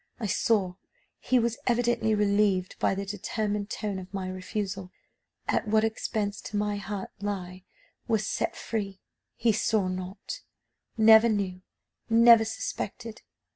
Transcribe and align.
I 0.19 0.25
saw 0.25 0.77
he 1.19 1.37
was 1.37 1.59
evidently 1.67 2.15
relieved 2.15 2.75
by 2.79 2.95
the 2.95 3.05
determined 3.05 3.69
tone 3.69 3.99
of 3.99 4.11
my 4.11 4.27
refusal 4.29 4.91
at 5.47 5.67
what 5.67 5.83
expense 5.83 6.41
to 6.41 6.57
my 6.57 6.77
heart 6.77 7.11
he 7.19 7.63
was 8.07 8.25
set 8.25 8.55
free, 8.55 8.99
he 9.35 9.51
saw 9.51 9.87
not 9.87 10.41
never 10.97 11.29
knew 11.29 11.61
never 12.09 12.45
suspected. 12.45 13.21